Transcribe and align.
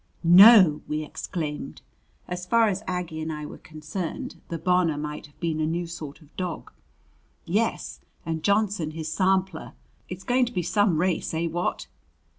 "No!" 0.23 0.81
we 0.87 1.03
exclaimed. 1.03 1.83
As 2.27 2.47
far 2.47 2.69
as 2.69 2.81
Aggie 2.87 3.21
and 3.21 3.31
I 3.31 3.45
were 3.45 3.59
concerned, 3.59 4.37
the 4.49 4.57
Bonor 4.57 4.97
might 4.97 5.27
have 5.27 5.39
been 5.39 5.59
a 5.59 5.67
new 5.67 5.85
sort 5.85 6.21
of 6.23 6.35
dog. 6.35 6.71
"Yes, 7.45 7.99
and 8.25 8.41
Johnson 8.41 8.89
his 8.97 9.11
Sampler. 9.11 9.73
It's 10.09 10.23
going 10.23 10.47
to 10.47 10.53
be 10.53 10.63
some 10.63 10.99
race 10.99 11.35
eh, 11.35 11.45
what!" 11.45 11.85